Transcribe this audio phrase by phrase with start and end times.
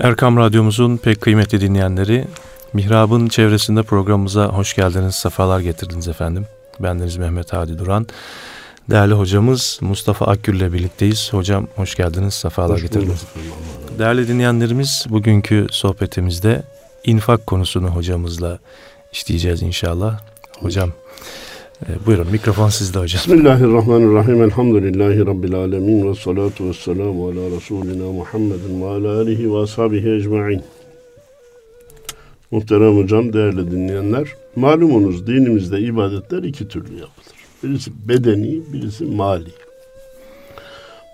[0.00, 2.24] Erkam Radyomuzun pek kıymetli dinleyenleri,
[2.72, 6.46] Mihrab'ın çevresinde programımıza hoş geldiniz, sefalar getirdiniz efendim.
[6.80, 8.06] Bendeniz Mehmet Hadi Duran.
[8.90, 11.32] Değerli hocamız Mustafa Akgül ile birlikteyiz.
[11.32, 13.24] Hocam hoş geldiniz, sefalar hoş getirdiniz.
[13.98, 16.62] Değerli dinleyenlerimiz, bugünkü sohbetimizde
[17.04, 18.58] infak konusunu hocamızla
[19.12, 20.20] işleyeceğiz inşallah.
[20.60, 20.92] Hocam
[21.82, 23.20] e, buyurun mikrofon sizde hocam.
[23.20, 24.42] Bismillahirrahmanirrahim.
[24.42, 26.10] Elhamdülillahi Rabbil alemin.
[26.10, 30.62] Ve salatu ve selamu ala Resulina Muhammedin ve ala alihi ve ashabihi ecma'in.
[32.50, 34.28] Muhterem hocam, değerli dinleyenler.
[34.56, 37.36] Malumunuz dinimizde ibadetler iki türlü yapılır.
[37.62, 39.50] Birisi bedeni, birisi mali.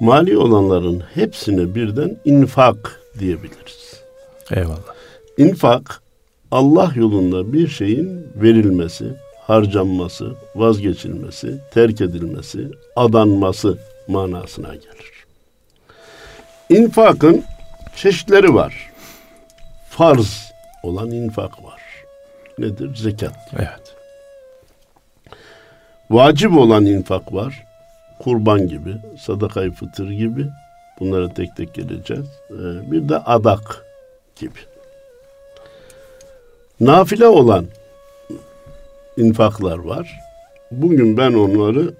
[0.01, 4.03] Mali olanların hepsine birden infak diyebiliriz.
[4.51, 4.95] Eyvallah.
[5.39, 6.03] İnfak,
[6.51, 9.05] Allah yolunda bir şeyin verilmesi,
[9.47, 13.79] harcanması, vazgeçilmesi, terk edilmesi, adanması
[14.09, 15.13] manasına gelir.
[16.69, 17.45] İnfakın
[17.97, 18.91] çeşitleri var.
[19.91, 20.53] Farz
[20.83, 21.81] olan infak var.
[22.59, 22.97] Nedir?
[22.97, 23.37] Zekat.
[23.57, 23.97] Evet.
[26.11, 27.65] Vacip olan infak var.
[28.19, 30.47] Kurban gibi, sadakayı fıtır gibi.
[31.01, 32.27] Bunlara tek tek geleceğiz.
[32.51, 33.85] Ee, bir de adak
[34.37, 34.59] gibi.
[36.81, 37.67] Nafile olan
[39.17, 40.21] infaklar var.
[40.71, 41.95] Bugün ben onları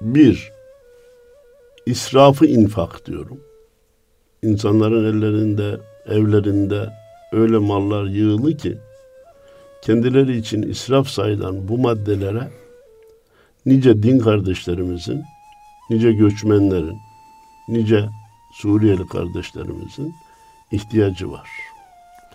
[0.00, 0.52] bir
[1.86, 3.40] israfı infak diyorum.
[4.42, 6.88] İnsanların ellerinde, evlerinde
[7.32, 8.78] öyle mallar yığılı ki
[9.82, 12.50] kendileri için israf sayılan bu maddelere
[13.66, 15.22] nice din kardeşlerimizin,
[15.90, 16.98] nice göçmenlerin,
[17.68, 18.08] nice
[18.54, 20.14] Suriyeli kardeşlerimizin
[20.72, 21.48] ihtiyacı var.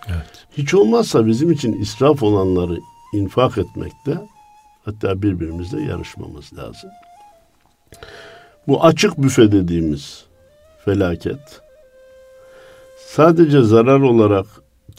[0.08, 0.46] Evet.
[0.58, 2.80] Hiç olmazsa bizim için israf olanları
[3.14, 4.28] infak etmekte
[4.86, 6.90] hatta birbirimizle yarışmamız lazım.
[8.68, 10.26] Bu açık büfe dediğimiz
[10.86, 11.62] felaket
[13.08, 14.46] sadece zarar olarak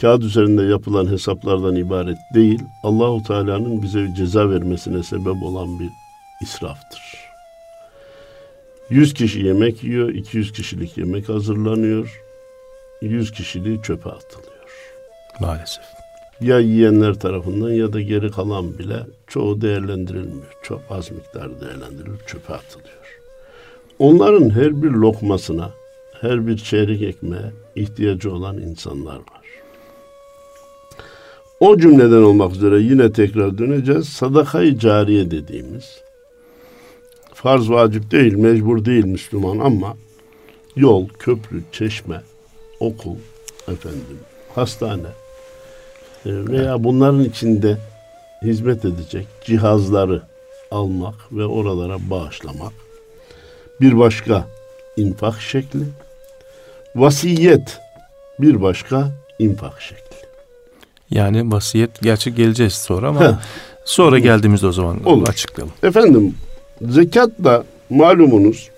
[0.00, 5.90] kağıt üzerinde yapılan hesaplardan ibaret değil, Allahu Teala'nın bize ceza vermesine sebep olan bir
[6.42, 7.00] israftır.
[8.90, 12.22] 100 kişi yemek yiyor, 200 kişilik yemek hazırlanıyor.
[13.02, 14.70] 100 kişiliği çöpe atılıyor.
[15.40, 15.99] Maalesef.
[16.40, 20.56] Ya yiyenler tarafından ya da geri kalan bile çoğu değerlendirilmiyor.
[20.62, 23.20] Çok az miktar değerlendirilip çöpe atılıyor.
[23.98, 25.70] Onların her bir lokmasına,
[26.20, 29.40] her bir çeyrek ekmeğe ihtiyacı olan insanlar var.
[31.60, 34.08] O cümleden olmak üzere yine tekrar döneceğiz.
[34.08, 36.02] Sadakayı cariye dediğimiz
[37.34, 39.96] farz vacip değil, mecbur değil Müslüman ama
[40.76, 42.22] yol, köprü, çeşme,
[42.80, 43.16] okul,
[43.68, 44.18] efendim,
[44.54, 45.08] hastane
[46.26, 47.76] veya bunların içinde
[48.42, 50.22] hizmet edecek cihazları
[50.70, 52.72] almak ve oralara bağışlamak
[53.80, 54.46] bir başka
[54.96, 55.84] infak şekli.
[56.96, 57.78] Vasiyet
[58.40, 60.00] bir başka infak şekli.
[61.10, 63.40] Yani vasiyet gerçek geleceğiz sonra ama
[63.84, 65.28] sonra geldiğimizde o zaman Olur.
[65.28, 65.74] açıklayalım.
[65.82, 66.34] Efendim
[66.82, 68.70] zekat da malumunuz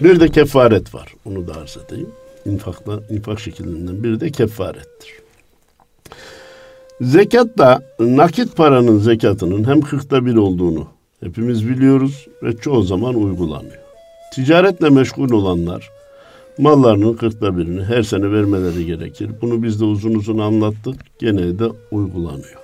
[0.00, 1.14] bir de kefaret var.
[1.24, 2.10] Onu da arz edeyim.
[2.46, 5.12] İnfakla, infak şekillerinden biri de kefarettir.
[7.00, 10.88] Zekat da nakit paranın zekatının hem kırkta bir olduğunu
[11.20, 13.78] hepimiz biliyoruz ve çoğu zaman uygulanıyor.
[14.34, 15.90] Ticaretle meşgul olanlar
[16.58, 19.30] mallarının kırkta birini her sene vermeleri gerekir.
[19.42, 20.94] Bunu biz de uzun uzun anlattık.
[21.18, 22.60] Gene de uygulanıyor.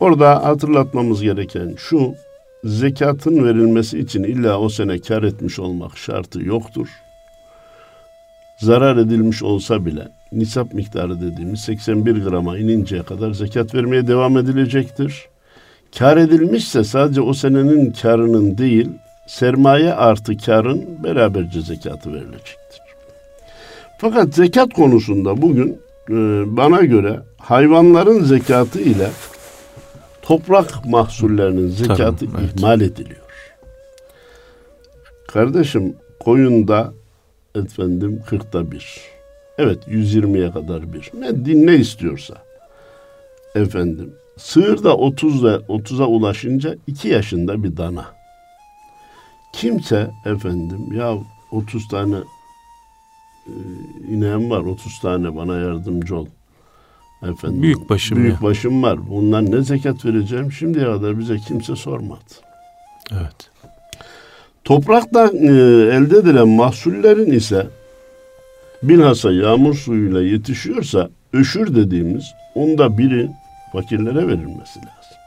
[0.00, 2.14] Orada hatırlatmamız gereken şu,
[2.64, 6.88] zekatın verilmesi için illa o sene kar etmiş olmak şartı yoktur.
[8.60, 15.28] Zarar edilmiş olsa bile nisap miktarı dediğimiz 81 grama ininceye kadar zekat vermeye devam edilecektir.
[15.98, 18.88] Kar edilmişse sadece o senenin karının değil,
[19.26, 22.80] sermaye artı karın beraberce zekatı verilecektir.
[23.98, 25.78] Fakat zekat konusunda bugün
[26.10, 26.14] e,
[26.56, 29.10] bana göre hayvanların zekatı ile
[30.22, 32.58] toprak mahsullerinin zekatı Tabii, evet.
[32.58, 33.20] ihmal ediliyor.
[35.28, 36.92] Kardeşim koyunda
[37.54, 39.13] efendim kırkta bir.
[39.58, 41.10] Evet 120'ye kadar bir.
[41.18, 42.34] Ne din ne istiyorsa.
[43.54, 48.06] Efendim sığır da 30'a 30'a ulaşınca 2 yaşında bir dana.
[49.52, 51.14] Kimse efendim ya
[51.52, 52.16] 30 tane
[53.46, 53.52] e,
[54.08, 56.26] ineğim var 30 tane bana yardımcı ol.
[57.22, 58.42] Efendim, büyük başım büyük ya.
[58.42, 59.08] başım var.
[59.08, 62.20] Bundan ne zekat vereceğim şimdiye kadar bize kimse sormadı.
[63.12, 63.50] Evet.
[64.64, 65.50] Topraktan e,
[65.94, 67.66] elde edilen mahsullerin ise
[68.88, 73.30] bilhassa yağmur suyuyla yetişiyorsa öşür dediğimiz onda biri
[73.72, 75.18] fakirlere verilmesi lazım.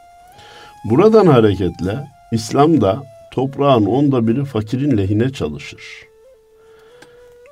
[0.85, 5.81] Buradan hareketle İslam'da toprağın onda biri fakirin lehine çalışır.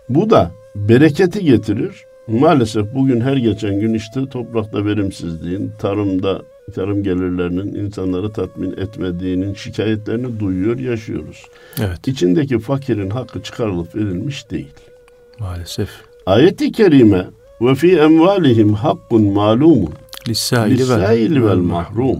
[0.10, 6.42] Bu da bereketi getirir, maalesef bugün her geçen gün işte toprakta verimsizliğin, tarımda
[6.76, 11.46] tarım gelirlerinin insanları tatmin etmediğinin şikayetlerini duyuyor, yaşıyoruz.
[11.80, 12.08] Evet.
[12.08, 14.74] İçindeki fakirin hakkı çıkarılıp verilmiş değil.
[15.40, 15.90] Maalesef.
[16.26, 17.28] Ayet-i kerime
[17.62, 19.94] ve fi emvalihim hakkun malumun
[20.28, 22.20] lissaili vel mahrum.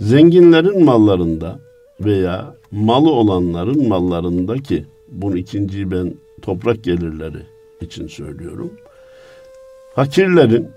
[0.00, 1.58] Zenginlerin mallarında
[2.00, 7.42] veya malı olanların mallarındaki bunu ikinciyi ben toprak gelirleri
[7.80, 8.72] için söylüyorum.
[9.94, 10.68] Fakirlerin,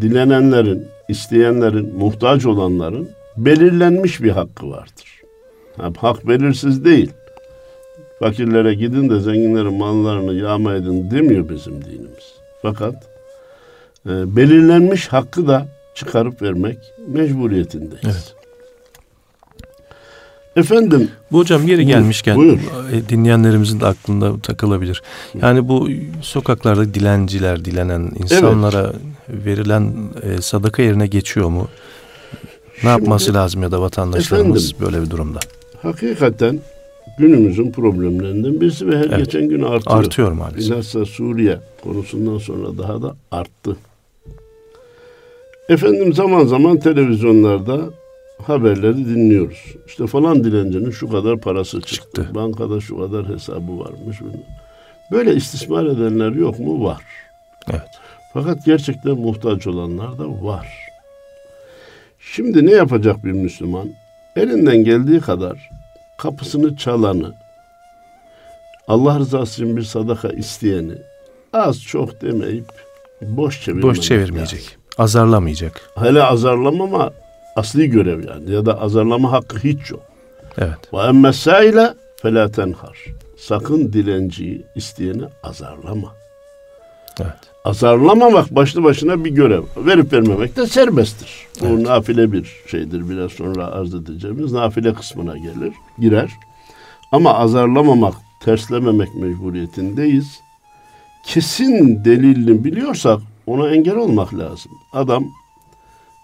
[0.00, 5.22] dilenenlerin, isteyenlerin, muhtaç olanların belirlenmiş bir hakkı vardır.
[5.76, 7.10] Ha, hak belirsiz değil.
[8.18, 12.24] Fakirlere gidin de zenginlerin mallarını yağma edin demiyor bizim dinimiz.
[12.62, 12.94] Fakat
[14.06, 16.78] e, belirlenmiş hakkı da çıkarıp vermek
[17.08, 18.04] mecburiyetindeyiz.
[18.04, 18.34] Evet.
[20.56, 22.58] Efendim Bu hocam yeri Buyur, gelmişken buyur.
[22.92, 25.02] e, dinleyenlerimizin de aklında takılabilir.
[25.42, 25.88] Yani bu
[26.22, 28.92] sokaklarda dilenciler, dilenen insanlara
[29.28, 29.92] verilen
[30.22, 31.68] e, sadaka yerine geçiyor mu?
[32.32, 35.38] Ne Şimdi, yapması lazım ya da vatandaşlarımız böyle bir durumda?
[35.82, 36.60] hakikaten
[37.18, 39.18] günümüzün problemlerinden birisi ve her Evet.
[39.18, 39.98] geçen gün artıyor.
[39.98, 40.70] Artıyor maalesef.
[40.70, 43.76] Bilhassa Suriye konusundan sonra daha da arttı.
[45.68, 47.80] Efendim zaman zaman televizyonlarda
[48.42, 49.64] haberleri dinliyoruz.
[49.86, 51.94] İşte falan dilencinin şu kadar parası çıktı.
[51.94, 52.34] Çıktı.
[52.34, 54.18] Bankada şu kadar hesabı varmış.
[55.12, 56.84] Böyle istismar edenler yok mu?
[56.84, 57.02] Var.
[57.70, 57.88] Evet.
[58.34, 60.68] Fakat gerçekten muhtaç olanlar da var.
[62.20, 63.88] Şimdi ne yapacak bir Müslüman?
[64.36, 65.70] Elinden geldiği kadar
[66.18, 67.34] kapısını çalanı,
[68.88, 70.92] Allah rızası için bir sadaka isteyeni
[71.52, 72.64] az çok demeyip
[73.22, 74.60] boş çevirmemek Boş çevirmeyecek.
[74.60, 74.72] lazım.
[74.98, 75.90] Azarlamayacak.
[75.98, 77.10] Hele azarlamama
[77.56, 80.02] asli görev yani ya da azarlama hakkı hiç yok.
[80.58, 80.78] Evet.
[80.94, 82.98] Ve emmesâile felâ tenhar.
[83.36, 86.14] Sakın dilenciyi, isteyeni azarlama.
[87.20, 87.32] Evet.
[87.64, 89.62] Azarlamamak başlı başına bir görev.
[89.76, 91.46] Verip vermemek de serbesttir.
[91.60, 91.86] Bu Evet.
[91.86, 93.10] nafile bir şeydir.
[93.10, 96.30] Biraz sonra arz edeceğimiz nafile kısmına gelir, girer.
[97.12, 100.40] Ama azarlamamak, terslememek mecburiyetindeyiz.
[101.24, 104.72] Kesin delilini biliyorsak ona engel olmak lazım.
[104.92, 105.24] Adam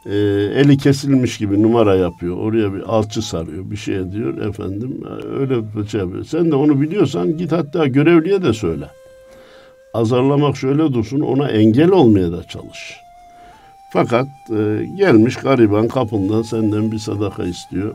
[0.06, 0.14] e,
[0.54, 2.36] eli kesilmiş gibi numara yapıyor.
[2.36, 5.00] Oraya bir alçı sarıyor, bir şey diyor efendim.
[5.06, 6.24] e, Öyle bir şey yapıyor.
[6.24, 8.88] Sen de onu biliyorsan git hatta görevliye de söyle
[9.94, 12.96] azarlamak şöyle dursun ona engel olmaya da çalış.
[13.92, 17.94] Fakat e, gelmiş gariban kapından senden bir sadaka istiyor.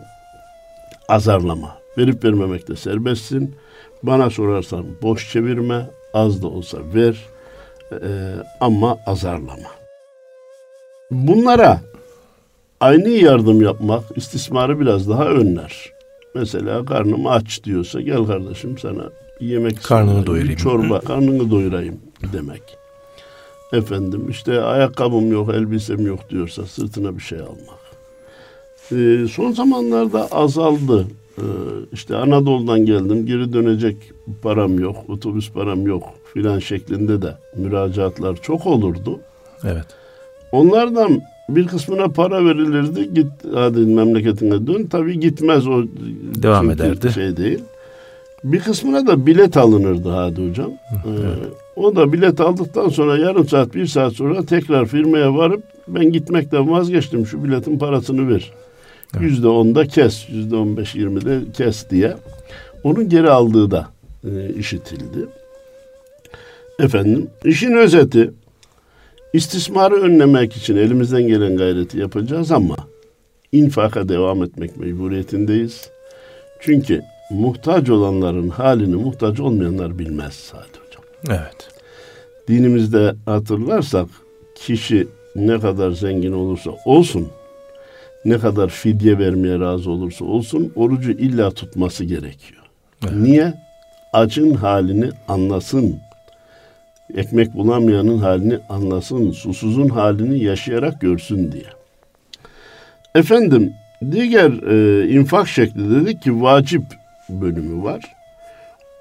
[1.09, 1.77] Azarlama.
[1.97, 3.55] Verip vermemekte serbestsin.
[4.03, 5.89] Bana sorarsan boş çevirme.
[6.13, 7.17] Az da olsa ver.
[7.91, 8.09] E,
[8.61, 9.69] ama azarlama.
[11.11, 11.81] Bunlara
[12.79, 15.89] aynı yardım yapmak istismarı biraz daha önler.
[16.35, 19.03] Mesela karnım aç diyorsa gel kardeşim sana
[19.39, 20.55] yemek Karnını doyurayım.
[20.55, 21.95] Çorba, karnını doyurayım
[22.33, 22.61] demek.
[23.73, 27.79] Efendim işte ayakkabım yok, elbisem yok diyorsa sırtına bir şey almak.
[28.91, 31.07] Ee, son zamanlarda azaldı.
[31.37, 31.41] Ee,
[31.93, 33.97] işte Anadolu'dan geldim, geri dönecek
[34.41, 36.03] param yok, otobüs param yok
[36.33, 39.19] filan şeklinde de müracaatlar çok olurdu.
[39.63, 39.85] Evet.
[40.51, 43.13] Onlardan bir kısmına para verilirdi.
[43.13, 44.87] Git hadi memleketine dön.
[44.91, 45.83] Tabii gitmez o
[46.35, 47.11] Devam ederdi.
[47.13, 47.59] Şey değil.
[48.43, 50.71] Bir kısmına da bilet alınırdı hadi hocam.
[50.91, 51.09] Ee,
[51.75, 56.71] o da bilet aldıktan sonra yarım saat bir saat sonra tekrar firmaya varıp ben gitmekten
[56.71, 58.51] vazgeçtim şu biletin parasını ver.
[59.13, 59.23] Evet.
[59.23, 62.15] Yüzde onda kes, yüzde on beş yirmi de kes diye.
[62.83, 63.89] Onun geri aldığı da
[64.23, 65.25] e, işitildi.
[66.79, 68.31] Efendim işin özeti
[69.33, 72.75] istismarı önlemek için elimizden gelen gayreti yapacağız ama
[73.51, 75.89] infaka devam etmek mecburiyetindeyiz.
[76.59, 81.03] Çünkü muhtaç olanların halini muhtaç olmayanlar bilmez Sadi Hocam.
[81.29, 81.69] Evet.
[82.47, 84.07] Dinimizde hatırlarsak
[84.55, 87.27] kişi ne kadar zengin olursa olsun,
[88.25, 92.61] ne kadar fidye vermeye razı olursa olsun orucu illa tutması gerekiyor.
[93.03, 93.15] Evet.
[93.15, 93.53] Niye?
[94.13, 95.99] Acın halini anlasın.
[97.15, 99.31] Ekmek bulamayanın halini anlasın.
[99.31, 101.65] Susuzun halini yaşayarak görsün diye.
[103.15, 103.73] Efendim
[104.11, 106.83] diğer e, infak şekli dedik ki vacip
[107.29, 108.01] bölümü var.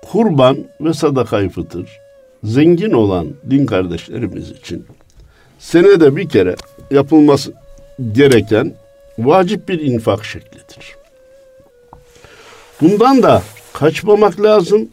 [0.03, 1.99] Kurban ve sadakayı fıtır
[2.45, 4.87] zengin olan din kardeşlerimiz için
[5.59, 6.57] senede bir kere
[6.91, 7.53] yapılması
[8.13, 8.75] gereken
[9.19, 10.97] vacip bir infak şeklidir.
[12.81, 13.43] Bundan da
[13.73, 14.89] kaçmamak lazım.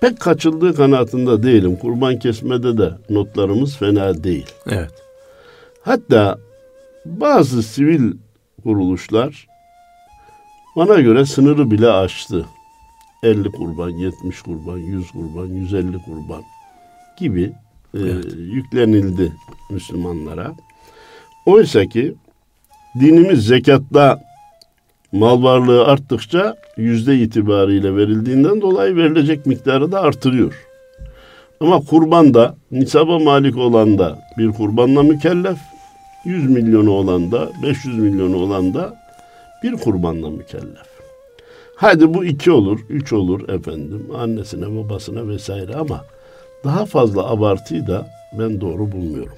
[0.00, 1.76] Pek kaçıldığı kanaatinde değilim.
[1.76, 4.46] Kurban kesmede de notlarımız fena değil.
[4.66, 4.92] Evet.
[5.82, 6.38] Hatta
[7.04, 8.12] bazı sivil
[8.62, 9.46] kuruluşlar
[10.76, 12.46] bana göre sınırı bile aştı.
[13.22, 16.42] 50 kurban, 70 kurban, 100 kurban, 150 kurban
[17.18, 17.52] gibi
[17.94, 18.24] evet.
[18.36, 19.32] yüklenildi
[19.70, 20.52] Müslümanlara.
[21.46, 22.14] Oysa ki
[23.00, 24.20] dinimiz zekatta
[25.12, 30.66] mal varlığı arttıkça yüzde itibariyle verildiğinden dolayı verilecek miktarı da artırıyor.
[31.60, 35.58] Ama kurban da nisaba malik olan da bir kurbanla mükellef,
[36.24, 39.03] 100 milyonu olan da 500 milyonu olan da
[39.64, 40.94] bir kurbanla mükellef.
[41.74, 46.04] Hadi bu iki olur, üç olur efendim annesine babasına vesaire ama
[46.64, 48.06] daha fazla abartıyı da
[48.38, 49.36] ben doğru bulmuyorum.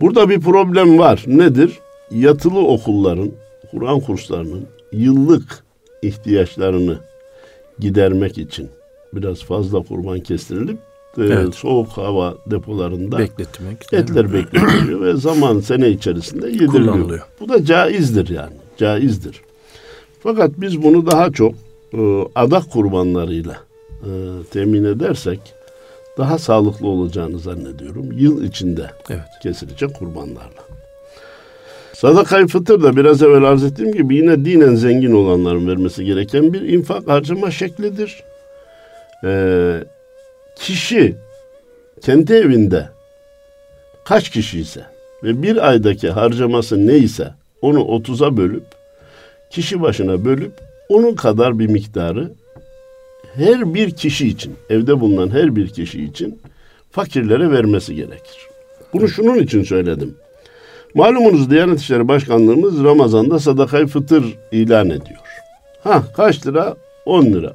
[0.00, 1.24] Burada bir problem var.
[1.26, 1.78] Nedir?
[2.10, 3.30] Yatılı okulların,
[3.70, 5.64] Kur'an kurslarının yıllık
[6.02, 6.98] ihtiyaçlarını
[7.78, 8.70] gidermek için
[9.12, 10.78] biraz fazla kurban kestirilip
[11.18, 11.54] e, evet.
[11.54, 17.26] soğuk hava depolarında bekletmek etler bekletiliyor ve zaman sene içerisinde yediriliyor.
[17.40, 18.56] Bu da caizdir yani.
[18.76, 19.40] Caizdir.
[20.22, 21.54] Fakat biz bunu daha çok
[21.94, 21.98] e,
[22.34, 23.56] adak kurbanlarıyla
[24.02, 24.10] e,
[24.50, 25.40] temin edersek
[26.18, 28.12] daha sağlıklı olacağını zannediyorum.
[28.12, 29.22] Yıl içinde evet.
[29.42, 30.62] kesilecek kurbanlarla.
[31.94, 36.60] Sadakayı fıtır da biraz evvel arz ettiğim gibi yine dinen zengin olanların vermesi gereken bir
[36.60, 38.22] infak harcama şeklidir.
[39.24, 39.84] Ee,
[40.56, 41.16] kişi
[42.00, 42.88] kendi evinde
[44.04, 44.80] kaç kişi ise
[45.22, 48.64] ve bir aydaki harcaması neyse onu 30'a bölüp
[49.50, 50.52] kişi başına bölüp
[50.88, 52.30] onun kadar bir miktarı
[53.34, 56.40] her bir kişi için, evde bulunan her bir kişi için
[56.90, 58.48] fakirlere vermesi gerekir.
[58.92, 60.14] Bunu şunun için söyledim.
[60.94, 65.20] Malumunuz Diyanet İşleri Başkanlığımız Ramazan'da sadakayı fıtır ilan ediyor.
[65.82, 66.76] Ha kaç lira?
[67.06, 67.52] 10 lira.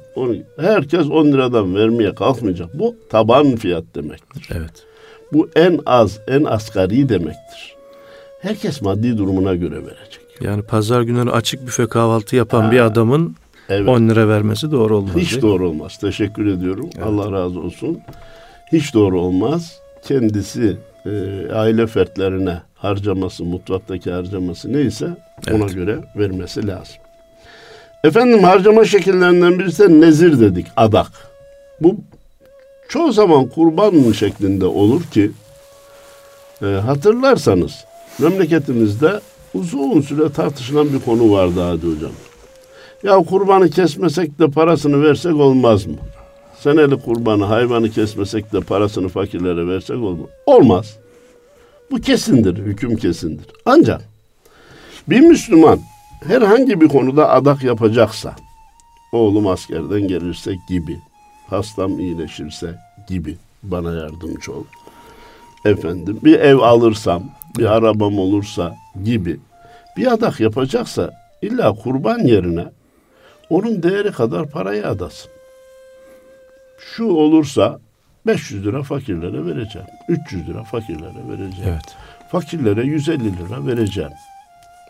[0.60, 2.78] Herkes 10 liradan vermeye kalkmayacak.
[2.78, 4.48] Bu taban fiyat demektir.
[4.56, 4.86] Evet.
[5.32, 7.76] Bu en az, en asgari demektir.
[8.40, 10.20] Herkes maddi durumuna göre verecek.
[10.40, 13.36] Yani pazar günleri açık büfe kahvaltı yapan ha, bir adamın
[13.68, 13.88] evet.
[13.88, 15.16] 10 lira vermesi doğru olmaz.
[15.16, 15.98] Hiç doğru olmaz.
[16.00, 16.90] Teşekkür ediyorum.
[16.96, 17.06] Evet.
[17.06, 17.98] Allah razı olsun.
[18.72, 19.80] Hiç doğru olmaz.
[20.04, 20.76] Kendisi
[21.06, 21.10] e,
[21.52, 25.16] aile fertlerine harcaması, mutfaktaki harcaması neyse
[25.48, 25.60] evet.
[25.60, 26.96] ona göre vermesi lazım.
[28.04, 31.06] Efendim harcama şekillerinden birisi de nezir dedik, adak.
[31.80, 31.96] Bu
[32.88, 35.30] çoğu zaman kurban şeklinde olur ki
[36.62, 37.84] e, hatırlarsanız
[38.18, 39.20] memleketimizde
[39.54, 42.12] uzun süre tartışılan bir konu vardı Hadi Hocam.
[43.02, 45.96] Ya kurbanı kesmesek de parasını versek olmaz mı?
[46.60, 50.26] Seneli kurbanı, hayvanı kesmesek de parasını fakirlere versek olmaz.
[50.46, 50.96] Olmaz.
[51.90, 53.46] Bu kesindir, hüküm kesindir.
[53.64, 54.00] Ancak
[55.08, 55.80] bir Müslüman
[56.26, 58.36] herhangi bir konuda adak yapacaksa,
[59.12, 60.98] oğlum askerden gelirse gibi,
[61.50, 62.74] hastam iyileşirse
[63.08, 64.64] gibi bana yardımcı ol.
[65.64, 67.22] Efendim bir ev alırsam,
[67.58, 69.40] bir arabam olursa gibi
[69.96, 71.10] bir adak yapacaksa
[71.42, 72.64] illa kurban yerine
[73.50, 75.30] onun değeri kadar parayı adasın.
[76.78, 77.78] Şu olursa
[78.26, 79.88] 500 lira fakirlere vereceğim.
[80.08, 81.70] 300 lira fakirlere vereceğim.
[81.70, 81.96] Evet.
[82.30, 84.10] Fakirlere 150 lira vereceğim.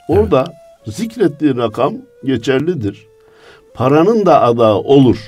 [0.09, 0.68] Orada evet.
[0.87, 1.95] Zikrettiği rakam
[2.25, 3.07] geçerlidir.
[3.75, 5.19] Paranın da adağı olur.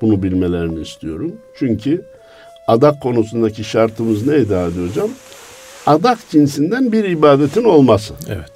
[0.00, 1.32] Bunu bilmelerini istiyorum.
[1.58, 2.04] Çünkü
[2.68, 5.10] adak konusundaki şartımız neydi Hadi Hocam?
[5.86, 8.14] Adak cinsinden bir ibadetin olması.
[8.28, 8.52] Evet.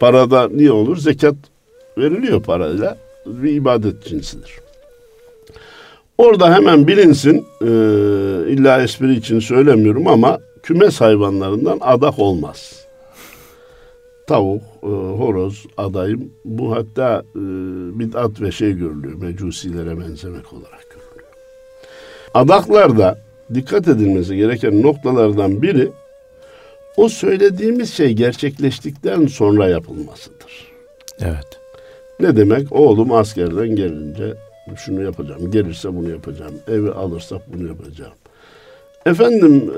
[0.00, 0.96] Parada niye olur?
[0.96, 1.34] Zekat
[1.98, 2.96] veriliyor parayla.
[3.26, 4.52] Bir ibadet cinsidir.
[6.18, 7.66] Orada hemen bilinsin, e,
[8.52, 12.81] illa espri için söylemiyorum ama kümes hayvanlarından adak olmaz.
[14.32, 17.40] Tavuk, e, horoz, adayım bu hatta e,
[17.98, 21.32] bid'at ve şey görülüyor, mecusilere benzemek olarak görülüyor.
[22.34, 23.18] Adaklarda
[23.54, 25.88] dikkat edilmesi gereken noktalardan biri
[26.96, 30.72] o söylediğimiz şey gerçekleştikten sonra yapılmasıdır.
[31.20, 31.60] Evet.
[32.20, 32.72] Ne demek?
[32.72, 34.34] Oğlum askerden gelince
[34.76, 38.14] şunu yapacağım, gelirse bunu yapacağım, evi alırsak bunu yapacağım.
[39.06, 39.72] Efendim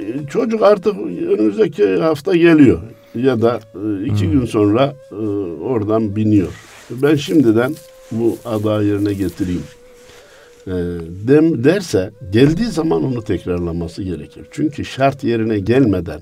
[0.00, 2.82] e, çocuk artık önümüzdeki hafta geliyor
[3.16, 4.32] ya da e, iki hmm.
[4.32, 5.14] gün sonra e,
[5.64, 6.52] oradan biniyor.
[6.90, 7.74] Ben şimdiden
[8.12, 9.62] bu ada yerine getireyim
[10.66, 10.74] e,
[11.28, 14.46] dem, derse geldiği zaman onu tekrarlaması gerekir.
[14.50, 16.20] Çünkü şart yerine gelmeden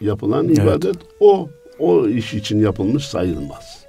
[0.00, 0.96] yapılan ibadet evet.
[1.20, 1.48] o
[1.78, 3.84] o iş için yapılmış sayılmaz.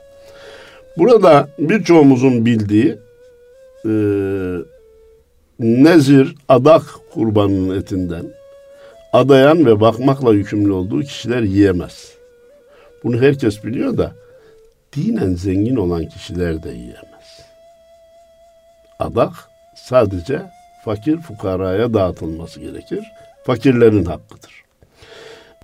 [0.97, 2.97] Burada birçoğumuzun bildiği
[3.85, 3.91] e,
[5.59, 6.83] nezir, adak
[7.13, 8.25] kurbanının etinden
[9.13, 12.16] adayan ve bakmakla yükümlü olduğu kişiler yiyemez.
[13.03, 14.11] Bunu herkes biliyor da
[14.95, 17.39] dinen zengin olan kişiler de yiyemez.
[18.99, 19.31] Adak
[19.75, 20.41] sadece
[20.85, 23.03] fakir fukaraya dağıtılması gerekir.
[23.43, 24.63] Fakirlerin hakkıdır.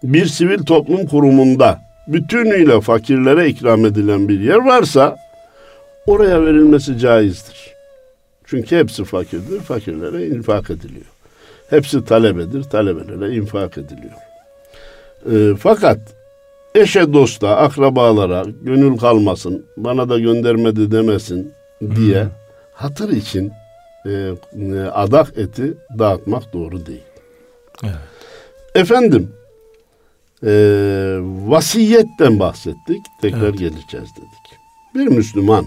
[0.04, 5.18] Bir sivil toplum kurumunda bütünüyle fakirlere ikram edilen bir yer varsa
[6.08, 7.74] oraya verilmesi caizdir.
[8.46, 11.06] Çünkü hepsi fakirdir, fakirlere infak ediliyor.
[11.70, 12.64] Hepsi talebedir.
[12.64, 14.14] Talebelere infak ediliyor.
[15.32, 16.00] E, fakat
[16.76, 21.52] eşe dosta, akrabalara gönül kalmasın, bana da göndermedi demesin
[21.96, 22.28] diye
[22.74, 23.52] hatır için
[24.06, 27.04] e, e, adak eti dağıtmak doğru değil.
[27.84, 27.96] Evet.
[28.76, 29.32] Efendim,
[30.46, 30.52] e,
[31.22, 33.60] vasiyetten bahsettik, tekrar Evet.
[33.60, 34.60] geleceğiz dedik.
[34.96, 35.66] Bir Müslüman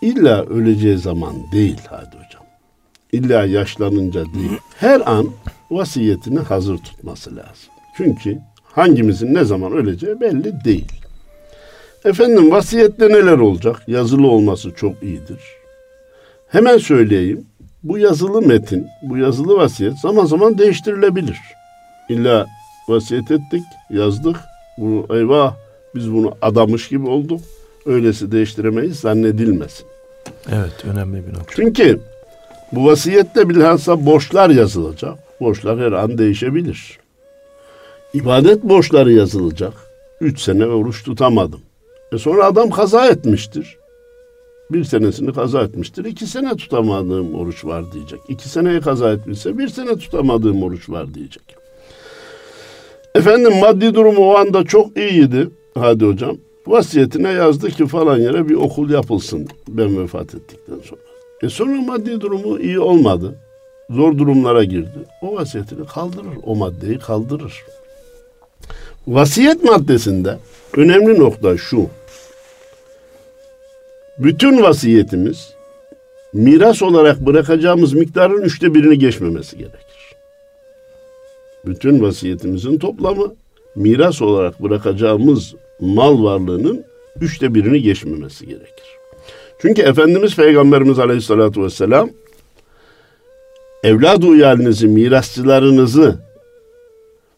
[0.00, 2.42] illa öleceği zaman değil hadi hocam.
[3.12, 4.58] İlla yaşlanınca değil.
[4.76, 5.28] Her an
[5.70, 7.72] vasiyetini hazır tutması lazım.
[7.96, 8.38] Çünkü
[8.74, 10.92] hangimizin ne zaman öleceği belli değil.
[12.04, 13.82] Efendim vasiyette neler olacak?
[13.86, 15.40] Yazılı olması çok iyidir.
[16.48, 17.46] Hemen söyleyeyim.
[17.82, 21.38] Bu yazılı metin, bu yazılı vasiyet zaman zaman değiştirilebilir.
[22.08, 22.46] İlla
[22.88, 24.36] vasiyet ettik, yazdık.
[24.78, 25.54] Bu eyvah
[25.94, 27.40] biz bunu adamış gibi olduk.
[27.86, 29.86] Öylesi değiştiremeyiz zannedilmesin.
[30.52, 31.52] Evet önemli bir nokta.
[31.56, 32.00] Çünkü
[32.72, 35.18] bu vasiyette bilhassa borçlar yazılacak.
[35.40, 36.98] Borçlar her an değişebilir.
[38.14, 39.72] İbadet borçları yazılacak.
[40.20, 41.60] Üç sene oruç tutamadım.
[42.12, 43.76] E sonra adam kaza etmiştir.
[44.70, 46.04] Bir senesini kaza etmiştir.
[46.04, 48.20] İki sene tutamadığım oruç var diyecek.
[48.28, 51.42] İki seneyi kaza etmişse bir sene tutamadığım oruç var diyecek.
[53.14, 55.48] Efendim maddi durumu o anda çok iyiydi.
[55.74, 56.36] Hadi hocam.
[56.66, 61.00] Vasiyetine yazdı ki falan yere bir okul yapılsın ben vefat ettikten sonra.
[61.42, 63.34] E sonra maddi durumu iyi olmadı.
[63.90, 64.98] Zor durumlara girdi.
[65.22, 66.38] O vasiyetini kaldırır.
[66.42, 67.64] O maddeyi kaldırır.
[69.06, 70.38] Vasiyet maddesinde
[70.76, 71.86] önemli nokta şu.
[74.18, 75.54] Bütün vasiyetimiz
[76.32, 80.14] miras olarak bırakacağımız miktarın üçte birini geçmemesi gerekir.
[81.66, 83.34] Bütün vasiyetimizin toplamı
[83.76, 86.84] miras olarak bırakacağımız mal varlığının
[87.20, 88.86] üçte birini geçmemesi gerekir.
[89.58, 92.10] Çünkü Efendimiz Peygamberimiz Aleyhisselatü Vesselam
[93.84, 96.18] evlad uyalinizi, mirasçılarınızı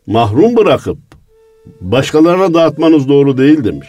[0.06, 0.98] mahrum bırakıp
[1.80, 3.88] başkalarına dağıtmanız doğru değil demiş.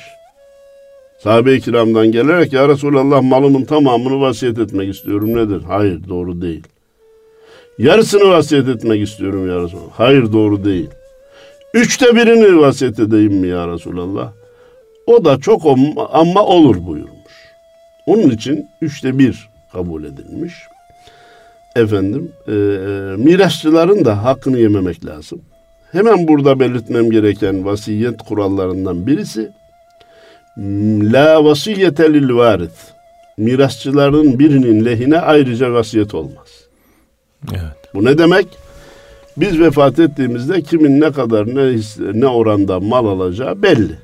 [1.20, 5.62] Sahabe-i kiramdan gelerek ya Resulallah malımın tamamını vasiyet etmek istiyorum nedir?
[5.68, 6.64] Hayır doğru değil.
[7.78, 9.92] Yarısını vasiyet etmek istiyorum ya Resulallah.
[9.92, 10.90] Hayır doğru değil.
[11.74, 14.32] Üçte birini vasiyet edeyim mi ya Resulallah?
[15.08, 15.62] O da çok
[16.14, 17.16] ama olur buyurmuş.
[18.06, 20.54] Onun için üçte bir kabul edilmiş.
[21.76, 22.52] Efendim e,
[23.18, 25.42] mirasçıların da hakkını yememek lazım.
[25.96, 29.52] Hemen burada belirtmem gereken vasiyet kurallarından birisi
[31.14, 32.92] la vasiyete lil varis.
[33.38, 36.68] Mirasçıların birinin lehine ayrıca vasiyet olmaz.
[37.50, 37.90] Evet.
[37.94, 38.48] Bu ne demek?
[39.38, 41.76] Biz vefat ettiğimizde kimin ne kadar ne
[42.20, 43.96] ne oranda mal alacağı belli.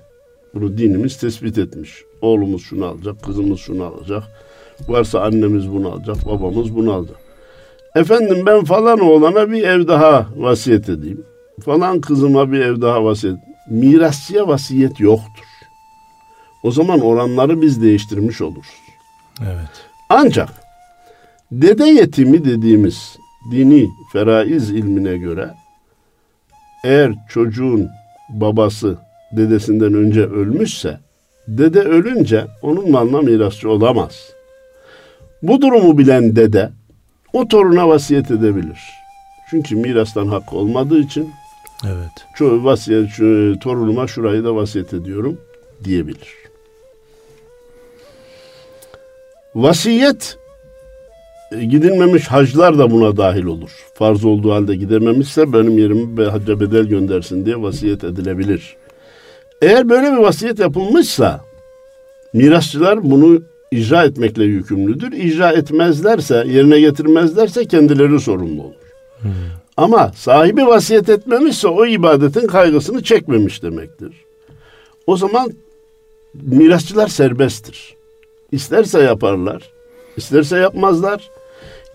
[0.54, 2.04] Bunu dinimiz tespit etmiş.
[2.21, 4.23] Oğlumuz şunu alacak, kızımız şunu alacak.
[4.88, 7.17] Varsa annemiz bunu alacak, babamız bunu alacak.
[7.95, 11.31] Efendim ben falan oğlana bir ev daha vasiyet edeyim.
[11.65, 13.37] Falan kızıma bir ev daha vasiyet.
[13.69, 15.45] Mirasçıya vasiyet yoktur.
[16.63, 18.81] O zaman oranları biz değiştirmiş oluruz.
[19.41, 19.85] Evet.
[20.09, 20.49] Ancak
[21.51, 23.17] dede yetimi dediğimiz
[23.51, 25.53] dini feraiz ilmine göre
[26.83, 27.89] eğer çocuğun
[28.29, 28.97] babası
[29.31, 30.99] dedesinden önce ölmüşse
[31.47, 34.33] dede ölünce onun malına mirasçı olamaz.
[35.43, 36.69] Bu durumu bilen dede
[37.33, 38.79] o toruna vasiyet edebilir.
[39.49, 41.29] Çünkü mirastan hakkı olmadığı için
[41.86, 42.12] Evet.
[42.36, 45.38] şu vasiyet şu, torunuma şurayı da vasiyet ediyorum
[45.84, 46.36] diyebilir.
[49.56, 50.38] Vasiyet
[51.52, 53.72] e, gidilmemiş haclar da buna dahil olur.
[53.94, 58.76] Farz olduğu halde gidememişse benim yerimi hacca bedel göndersin diye vasiyet edilebilir.
[59.62, 61.41] Eğer böyle bir vasiyet yapılmışsa
[62.34, 63.41] mirasçılar bunu
[63.72, 65.12] icra etmekle yükümlüdür.
[65.12, 68.76] İcra etmezlerse, yerine getirmezlerse kendileri sorumlu olur.
[69.82, 74.26] Ama sahibi vasiyet etmemişse o ibadetin kaygısını çekmemiş demektir.
[75.08, 75.52] O zaman
[76.34, 77.96] mirasçılar serbesttir.
[78.52, 79.72] İsterse yaparlar,
[80.17, 81.30] isterse yapmazlar.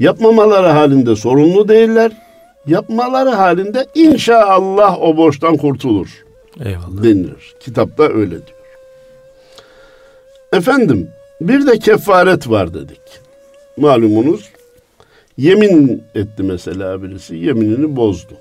[0.01, 2.12] Yapmamaları halinde sorumlu değiller.
[2.66, 6.25] Yapmaları halinde inşallah o borçtan kurtulur
[6.64, 7.03] Eyvallah.
[7.03, 7.55] denilir.
[7.61, 8.59] Kitapta öyle diyor.
[10.53, 13.01] Efendim bir de kefaret var dedik.
[13.77, 14.51] Malumunuz
[15.37, 18.35] yemin etti mesela birisi yeminini bozdu.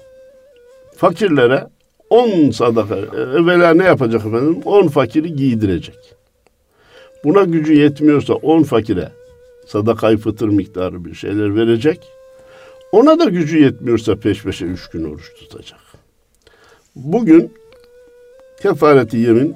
[0.95, 1.67] Fakirlere
[2.09, 4.61] 10 sadaka evvela ne yapacak efendim?
[4.65, 6.15] 10 fakiri giydirecek.
[7.23, 9.11] Buna gücü yetmiyorsa 10 fakire
[9.67, 11.99] sadakayı fıtır miktarı bir şeyler verecek.
[12.91, 15.79] Ona da gücü yetmiyorsa peş peşe 3 gün oruç tutacak.
[16.95, 17.53] Bugün
[18.61, 19.55] kefareti yemin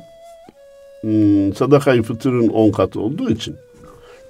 [1.01, 3.55] hmm, sadakayı fıtırın 10 katı olduğu için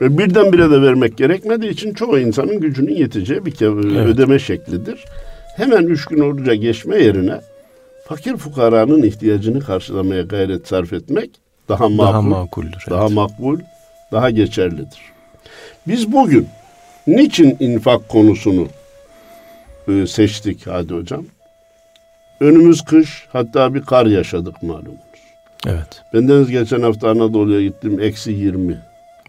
[0.01, 4.07] Ve birdenbire de vermek gerekmediği için çoğu insanın gücünün yeteceği bir Evet.
[4.07, 5.05] ödeme şeklidir.
[5.55, 7.41] Hemen üç gün oruca geçme yerine
[8.07, 11.29] fakir fukaranın ihtiyacını karşılamaya gayret sarf etmek
[11.69, 12.83] daha makul, Daha makuldür.
[12.89, 13.11] daha evet.
[13.15, 13.59] makbul,
[14.11, 14.99] daha geçerlidir.
[15.87, 16.47] Biz bugün
[17.07, 18.67] niçin infak konusunu
[19.87, 21.25] e, seçtik hadi hocam?
[22.39, 24.99] Önümüz kış, hatta bir kar yaşadık malumunuz.
[25.67, 26.01] Evet.
[26.13, 28.77] Bendeniz geçen hafta Anadolu'ya gittim, eksi 20.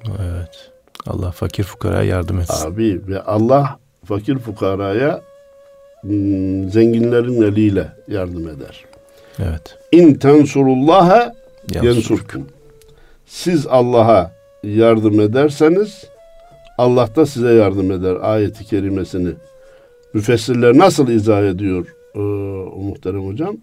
[0.09, 0.71] Evet.
[1.07, 2.67] Allah fakir fukaraya yardım etsin.
[2.67, 5.21] Abi ve Allah fakir fukaraya
[6.01, 8.85] hmm, zenginlerin eliyle yardım eder.
[9.39, 9.79] Evet.
[9.93, 11.35] İn tensurullaha
[11.83, 12.47] yensurkum.
[13.27, 14.33] Siz Allah'a
[14.63, 16.05] yardım ederseniz
[16.79, 19.33] Allah da size yardım eder ayeti kerimesini.
[20.15, 23.57] Müfessirler nasıl izah ediyor ee, o muhterem hocam?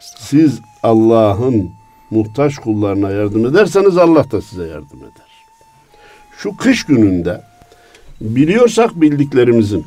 [0.00, 1.70] Siz Allah'ın
[2.10, 5.29] muhtaç kullarına yardım ederseniz Allah da size yardım eder.
[6.42, 7.40] Şu kış gününde
[8.20, 9.86] biliyorsak bildiklerimizin,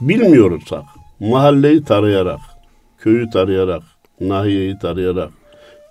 [0.00, 0.84] bilmiyorsak
[1.20, 2.40] mahalleyi tarayarak,
[2.98, 3.82] köyü tarayarak,
[4.20, 5.30] nahiyeyi tarayarak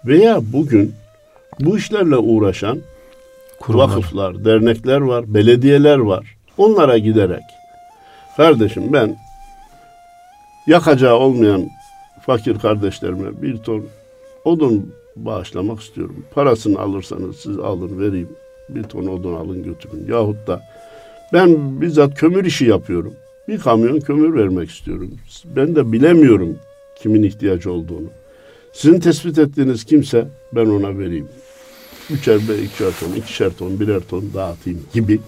[0.06, 0.94] veya bugün
[1.60, 2.80] bu işlerle uğraşan
[3.60, 3.88] Kurumlar.
[3.88, 6.38] vakıflar, dernekler var, belediyeler var.
[6.58, 7.44] Onlara giderek
[8.38, 9.18] kardeşim ben
[10.68, 11.70] yakacağı olmayan
[12.26, 13.86] fakir kardeşlerime bir ton
[14.46, 16.26] odun bağışlamak istiyorum.
[16.36, 18.30] Parasını alırsanız siz alın vereyim.
[18.70, 20.08] Bir ton odun alın götürün.
[20.08, 20.62] Yahut da
[21.34, 23.14] ben bizzat kömür işi yapıyorum.
[23.48, 25.12] Bir kamyon kömür vermek istiyorum.
[25.56, 26.58] Ben de bilemiyorum
[26.96, 28.08] kimin ihtiyacı olduğunu.
[28.74, 31.28] Sizin tespit ettiğiniz kimse ben ona vereyim.
[32.10, 35.20] Üçer, ikişer ton, ikişer ton, birer ton dağıtayım gibi.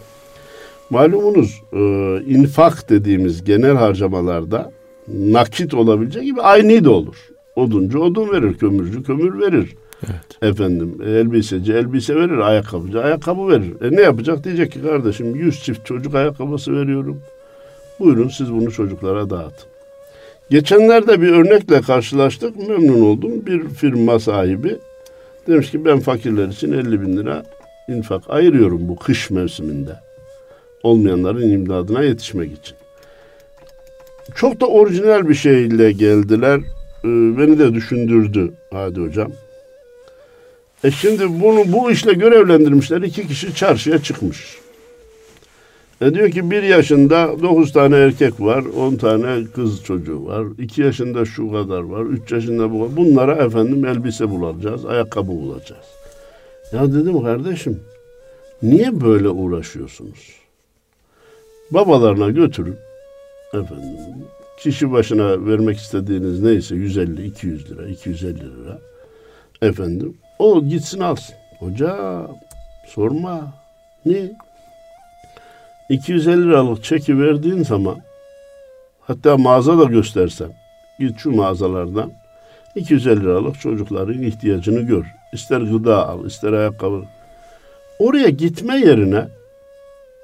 [0.89, 1.79] Malumunuz e,
[2.27, 4.71] infak dediğimiz genel harcamalarda
[5.07, 7.15] nakit olabilecek gibi aynı da olur.
[7.55, 9.75] Oduncu odun verir, kömürcü kömür verir.
[10.03, 10.53] Evet.
[10.53, 13.81] Efendim elbiseci elbise verir, ayakkabıcı ayakkabı verir.
[13.81, 14.43] E ne yapacak?
[14.43, 17.21] Diyecek ki kardeşim 100 çift çocuk ayakkabısı veriyorum.
[17.99, 19.69] Buyurun siz bunu çocuklara dağıtın.
[20.49, 22.69] Geçenlerde bir örnekle karşılaştık.
[22.69, 23.45] Memnun oldum.
[23.45, 24.77] Bir firma sahibi
[25.47, 27.43] demiş ki ben fakirler için 50 bin lira
[27.87, 29.95] infak ayırıyorum bu kış mevsiminde.
[30.83, 32.75] Olmayanların imdadına yetişmek için.
[34.35, 36.59] Çok da orijinal bir şeyle geldiler.
[37.03, 37.07] Ee,
[37.37, 39.31] beni de düşündürdü Hadi Hocam.
[40.83, 43.01] E şimdi bunu bu işle görevlendirmişler.
[43.01, 44.59] iki kişi çarşıya çıkmış.
[46.01, 50.45] E diyor ki bir yaşında dokuz tane erkek var, on tane kız çocuğu var.
[50.57, 52.97] iki yaşında şu kadar var, üç yaşında bu kadar.
[52.97, 55.85] Bunlara efendim elbise bulacağız, ayakkabı bulacağız.
[56.73, 57.79] Ya dedim kardeşim,
[58.63, 60.33] niye böyle uğraşıyorsunuz?
[61.71, 62.75] Babalarına götürün.
[63.53, 63.97] Efendim,
[64.59, 68.79] kişi başına vermek istediğiniz neyse 150, 200 lira, 250 lira.
[69.61, 71.35] Efendim, o gitsin alsın.
[71.59, 72.37] Hocam,
[72.85, 73.53] sorma.
[74.05, 74.31] Ne?
[75.89, 77.97] 250 liralık çeki verdiğin zaman
[79.01, 80.51] hatta mağaza da göstersen
[80.99, 82.11] git şu mağazalardan
[82.75, 85.05] 250 liralık çocukların ihtiyacını gör.
[85.33, 87.03] İster gıda al, ister ayakkabı.
[87.99, 89.27] Oraya gitme yerine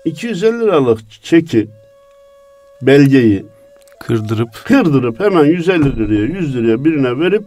[0.06, 1.69] 250 liralık çeki
[2.82, 3.45] belgeyi
[3.99, 7.43] Kırdırıp kırdırıp hemen 150 liraya 100 liraya birine verip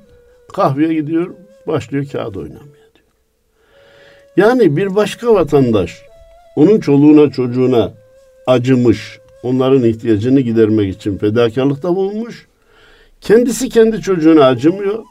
[0.53, 1.31] kahveye gidiyor
[1.69, 3.07] başlıyor kağıt oynamaya diyor.
[4.37, 6.03] Yani bir başka vatandaş
[6.57, 7.93] onun çoluğuna çocuğuna
[8.47, 12.47] acımış, onların ihtiyacını gidermek için fedakarlıkta bulunmuş.
[13.21, 15.05] Kendisi kendi çocuğuna acımıyor.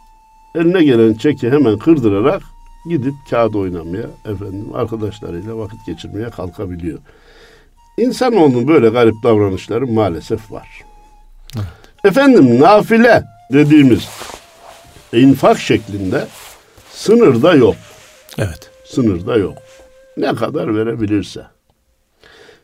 [0.56, 2.42] Eline gelen çeki hemen kırdırarak
[2.90, 7.00] gidip kağıt oynamaya, efendim arkadaşlarıyla vakit geçirmeye kalkabiliyor.
[7.98, 10.68] İnsanoğlunun böyle garip davranışları maalesef var.
[12.06, 14.08] Efendim nafile dediğimiz
[15.14, 16.28] infak şeklinde
[16.98, 17.76] sınırda yok.
[18.38, 18.72] evet.
[18.86, 19.58] Sınırda yok.
[20.18, 21.42] Ne kadar verebilirse.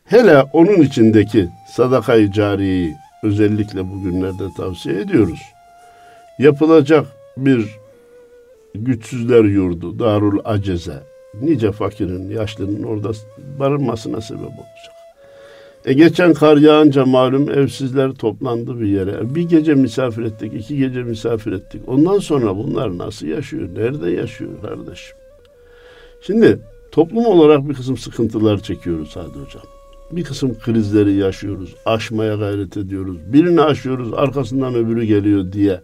[0.04, 5.40] Hele onun içindeki sadakayı cariyeyi özellikle bugünlerde tavsiye ediyoruz.
[6.38, 7.66] Yapılacak bir
[8.74, 11.02] güçsüzler yurdu, darul aceze,
[11.42, 13.10] nice fakirin, yaşlının orada
[13.58, 14.93] barınmasına sebep olacak.
[15.84, 19.34] E geçen kar yağınca malum evsizler toplandı bir yere.
[19.34, 21.82] Bir gece misafir ettik, iki gece misafir ettik.
[21.86, 25.16] Ondan sonra bunlar nasıl yaşıyor, nerede yaşıyor kardeşim?
[26.20, 26.58] Şimdi
[26.92, 29.62] toplum olarak bir kısım sıkıntılar çekiyoruz Hadi Hocam.
[30.12, 33.16] Bir kısım krizleri yaşıyoruz, aşmaya gayret ediyoruz.
[33.32, 35.80] Birini aşıyoruz, arkasından öbürü geliyor diye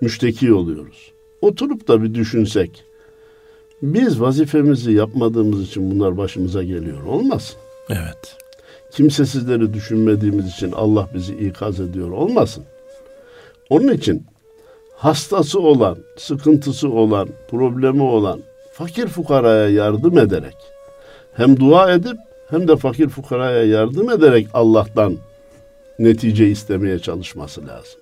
[0.00, 1.12] müşteki oluyoruz.
[1.40, 2.84] Oturup da bir düşünsek,
[3.82, 7.02] biz vazifemizi yapmadığımız için bunlar başımıza geliyor.
[7.02, 7.56] Olmasın.
[7.90, 8.47] Evet.
[8.90, 12.10] Kimsesizleri düşünmediğimiz için Allah bizi ikaz ediyor.
[12.10, 12.64] Olmasın.
[13.70, 14.22] Onun için
[14.96, 18.40] hastası olan, sıkıntısı olan, problemi olan
[18.72, 20.56] fakir fukaraya yardım ederek
[21.34, 22.16] hem dua edip
[22.50, 25.16] hem de fakir fukaraya yardım ederek Allah'tan
[25.98, 28.00] netice istemeye çalışması lazım.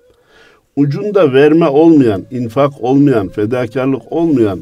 [0.75, 4.59] Ucunda verme olmayan, infak olmayan, fedakarlık olmayan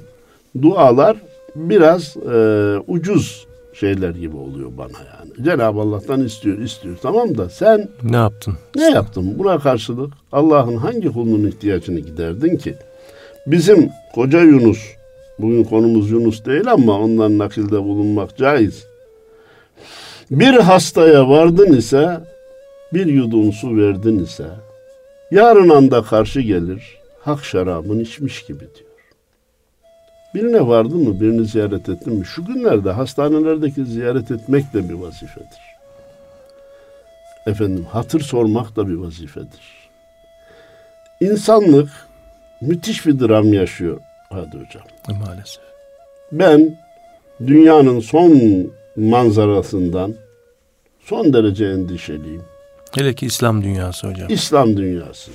[0.61, 1.17] dualar
[1.55, 2.37] biraz e,
[2.87, 3.47] ucuz
[3.79, 5.45] şeyler gibi oluyor bana yani.
[5.45, 6.95] Cenab-ı Allah'tan istiyor, istiyor.
[7.01, 8.53] Tamam da sen Ne yaptın?
[8.75, 9.39] ne yaptın?
[9.39, 12.75] Buna karşılık Allah'ın hangi kulunun ihtiyacını giderdin ki?
[13.47, 14.79] Bizim koca Yunus,
[15.39, 18.85] bugün konumuz Yunus değil ama ondan nakilde bulunmak caiz.
[20.31, 22.19] Bir hastaya vardın ise,
[22.93, 24.45] bir yudum su verdin ise,
[25.31, 28.84] yarın anda karşı gelir, hak şarabını içmiş gibi diyor.
[30.35, 32.25] Birine vardın mı, birini ziyaret ettin mi?
[32.25, 35.59] Şu günlerde hastanelerdeki ziyaret etmek de bir vazifedir.
[37.47, 39.89] Efendim hatır sormak da bir vazifedir.
[41.21, 41.89] İnsanlık
[42.61, 44.83] müthiş bir dram yaşıyor hadi hocam.
[45.19, 45.63] Maalesef.
[46.31, 46.77] Ben
[47.47, 48.41] dünyanın son
[48.95, 50.15] manzarasından
[51.03, 52.43] son derece endişeliyim.
[52.95, 54.29] Hele ki İslam dünyası hocam.
[54.29, 55.31] İslam dünyası.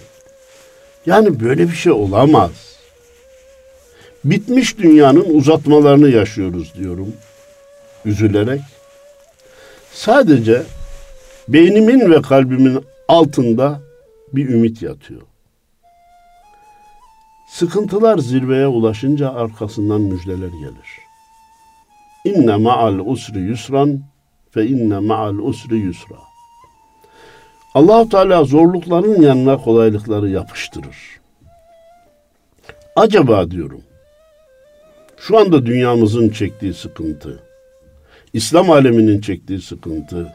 [1.07, 2.70] Yani böyle bir şey olamaz.
[4.25, 7.13] Bitmiş dünyanın uzatmalarını yaşıyoruz diyorum.
[8.05, 8.61] Üzülerek.
[9.93, 10.63] Sadece
[11.49, 13.81] beynimin ve kalbimin altında
[14.33, 15.23] bir ümit yatıyor.
[17.51, 21.01] Sıkıntılar zirveye ulaşınca arkasından müjdeler gelir.
[22.25, 24.01] İnne ma'al usri yusran
[24.51, 26.17] fe inne ma'al usri yusra.
[27.75, 31.21] Allahu Teala zorlukların yanına kolaylıkları yapıştırır.
[32.97, 33.83] Acaba diyorum
[35.21, 37.41] şu anda dünyamızın çektiği sıkıntı,
[38.33, 40.33] İslam aleminin çektiği sıkıntı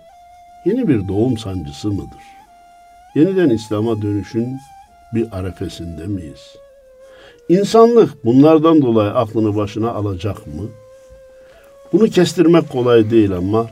[0.66, 2.26] yeni bir doğum sancısı mıdır?
[3.16, 4.58] Yeniden İslam'a dönüşün
[5.14, 6.56] bir arefesinde miyiz?
[7.50, 10.70] İnsanlık bunlardan dolayı aklını başına alacak mı?
[11.94, 13.68] Bunu kestirmek kolay değil ama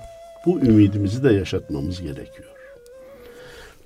[0.46, 2.50] bu ümidimizi de yaşatmamız gerekiyor.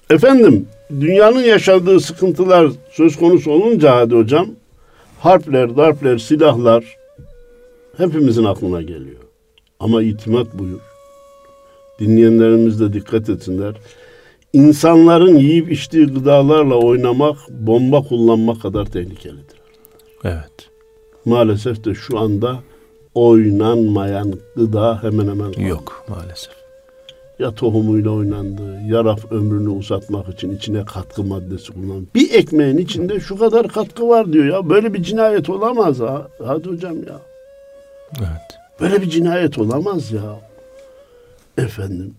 [0.10, 4.48] Efendim, dünyanın yaşadığı sıkıntılar söz konusu olunca hadi hocam,
[5.20, 6.97] harpler, darpler, silahlar
[7.98, 9.22] hepimizin aklına geliyor.
[9.80, 10.80] Ama itimat buyur.
[12.00, 13.76] Dinleyenlerimiz de dikkat etsinler.
[14.54, 19.58] İnsanların yiyip içtiği gıdalarla oynamak, bomba kullanmak kadar tehlikelidir.
[20.24, 20.70] Evet.
[21.26, 22.60] Maalesef de şu anda
[23.14, 25.62] oynanmayan gıda hemen hemen kalmadı.
[25.62, 26.54] Yok maalesef.
[27.40, 32.08] Ya tohumuyla oynandı, ya raf ömrünü uzatmak için içine katkı maddesi kullanıldı.
[32.16, 34.70] Bir ekmeğin içinde şu kadar katkı var diyor ya.
[34.70, 36.28] Böyle bir cinayet olamaz ha.
[36.46, 37.22] Hadi hocam ya.
[38.20, 38.58] Evet.
[38.80, 40.40] Böyle bir cinayet olamaz ya.
[41.58, 42.14] Efendim.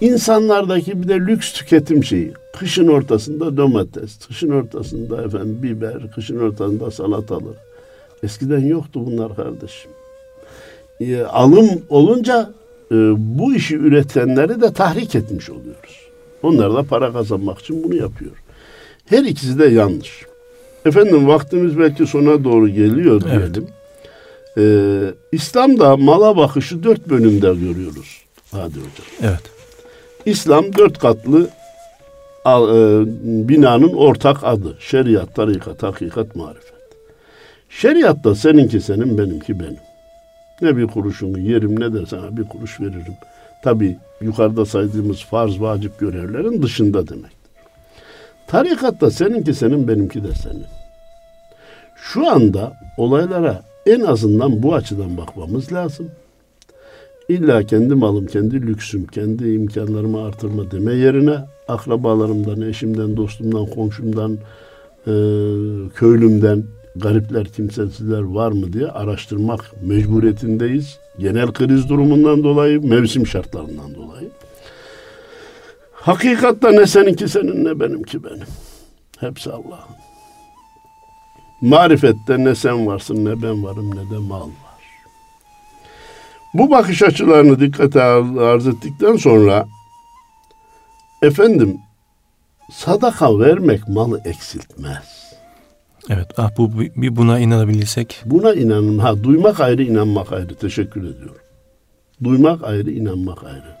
[0.00, 2.32] İnsanlardaki bir de lüks tüketim şeyi.
[2.58, 7.56] Kışın ortasında domates, kışın ortasında efendim biber, kışın ortasında salatalık.
[8.22, 9.90] Eskiden yoktu bunlar kardeşim.
[11.00, 12.50] E, alım olunca
[12.92, 16.08] e, bu işi üretenleri de tahrik etmiş oluyoruz.
[16.42, 18.32] Onlar da para kazanmak için bunu yapıyor.
[19.06, 20.26] Her ikisi de yanlış.
[20.84, 23.58] Efendim vaktimiz belki sona doğru geliyor Evet.
[24.58, 25.00] Ee,
[25.32, 28.22] İslam'da mala bakışı dört bölümde görüyoruz.
[28.50, 29.06] Hadi hocam.
[29.22, 29.50] Evet.
[30.26, 31.48] İslam dört katlı
[32.46, 32.52] e,
[33.48, 34.76] binanın ortak adı.
[34.80, 36.80] Şeriat, tarikat, hakikat, marifet.
[37.68, 39.80] Şeriatta seninki senin, benimki benim.
[40.62, 43.16] Ne bir kuruşunu yerim ne de sana bir kuruş veririm.
[43.64, 47.50] Tabi yukarıda saydığımız farz, vacip görevlerin dışında demektir.
[48.46, 50.66] Tarikatta seninki senin, benimki de senin.
[51.96, 56.06] Şu anda olaylara en azından bu açıdan bakmamız lazım.
[57.28, 61.36] İlla kendi malım, kendi lüksüm, kendi imkanlarımı artırma deme yerine
[61.68, 64.38] akrabalarımdan, eşimden, dostumdan, komşumdan,
[65.06, 65.12] e,
[65.94, 66.64] köylümden,
[66.96, 70.98] garipler, kimsesizler var mı diye araştırmak mecburiyetindeyiz.
[71.18, 74.28] Genel kriz durumundan dolayı, mevsim şartlarından dolayı.
[75.92, 78.46] Hakikatta ne seninki senin ne benimki benim.
[79.20, 79.99] Hepsi Allah'ın.
[81.60, 84.80] Marifette ne sen varsın ne ben varım ne de mal var.
[86.54, 89.66] Bu bakış açılarını dikkate arz ettikten sonra
[91.22, 91.78] efendim
[92.72, 95.20] sadaka vermek malı eksiltmez.
[96.08, 96.26] Evet.
[96.36, 98.22] Ah bu bir buna inanabilsek.
[98.24, 98.98] Buna inanın.
[98.98, 100.54] Ha duymak ayrı, inanmak ayrı.
[100.54, 101.42] Teşekkür ediyorum.
[102.24, 103.76] Duymak ayrı, inanmak ayrı.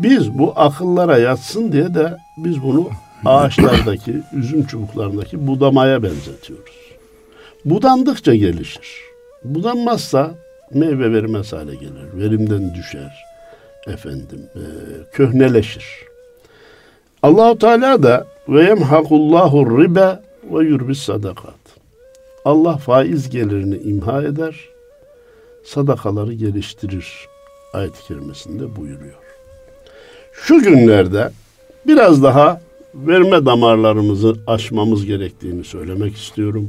[0.00, 2.90] Biz bu akıllara yatsın diye de biz bunu
[3.24, 6.76] ağaçlardaki, üzüm çubuklarındaki budamaya benzetiyoruz.
[7.64, 9.00] Budandıkça gelişir.
[9.44, 10.34] Budanmazsa
[10.74, 12.06] meyve vermez hale gelir.
[12.14, 13.24] Verimden düşer.
[13.86, 14.62] Efendim, e,
[15.12, 15.84] köhneleşir.
[17.22, 21.54] Allahu Teala da ve yemhakullahu ribe ve yurbis sadakat.
[22.44, 24.68] Allah faiz gelirini imha eder,
[25.64, 27.28] sadakaları geliştirir
[27.72, 29.14] ayet-i kerimesinde buyuruyor.
[30.32, 31.30] Şu günlerde
[31.86, 32.60] biraz daha
[32.94, 36.68] verme damarlarımızı aşmamız gerektiğini söylemek istiyorum.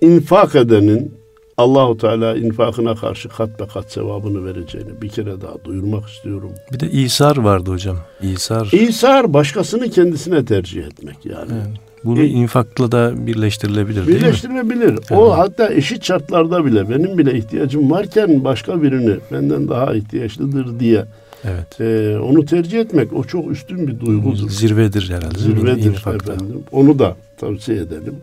[0.00, 1.14] İnfak edenin
[1.56, 6.50] Allahu Teala infakına karşı kat be kat sevabını vereceğini bir kere daha duyurmak istiyorum.
[6.72, 7.96] Bir de İsar vardı hocam.
[8.22, 8.68] İsar.
[8.72, 11.52] İsar başkasını kendisine tercih etmek yani.
[11.52, 11.76] Evet.
[12.04, 14.22] Bunu E- infakla da birleştirilebilir değil mi?
[14.24, 14.98] Birleştirilebilir.
[15.10, 21.04] O hatta eşit şartlarda bile benim bile ihtiyacım varken başka birini benden daha ihtiyaçlıdır diye
[21.44, 21.80] Evet.
[21.80, 24.48] e, onu tercih etmek o çok üstün bir duygudur.
[24.48, 25.38] Zirvedir herhalde.
[25.38, 26.32] Zirvedir İnfakta.
[26.32, 26.62] efendim.
[26.72, 28.16] Onu da tavsiye edelim.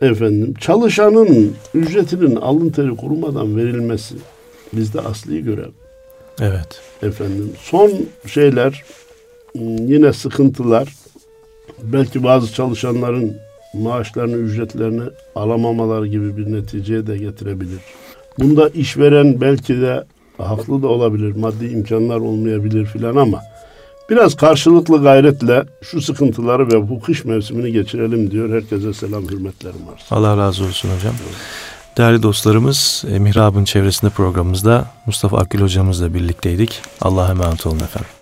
[0.00, 4.14] Efendim çalışanın ücretinin alın teri kurumadan verilmesi
[4.72, 5.70] bizde asli görev.
[6.40, 6.80] Evet.
[7.02, 7.92] Efendim son
[8.26, 8.84] şeyler
[9.56, 10.88] ım, yine sıkıntılar
[11.82, 13.36] belki bazı çalışanların
[13.74, 15.02] maaşlarını ücretlerini
[15.34, 17.80] alamamalar gibi bir neticeye de getirebilir.
[18.38, 20.04] Bunda işveren belki de
[20.48, 21.36] haklı da olabilir.
[21.36, 23.42] Maddi imkanlar olmayabilir filan ama
[24.10, 28.50] biraz karşılıklı gayretle şu sıkıntıları ve bu kış mevsimini geçirelim diyor.
[28.50, 30.02] Herkese selam hürmetlerim var.
[30.10, 31.14] Allah razı olsun hocam.
[31.98, 36.82] Değerli dostlarımız, Mihrab'ın çevresinde programımızda Mustafa Akgül hocamızla birlikteydik.
[37.00, 38.21] Allah'a emanet olun efendim.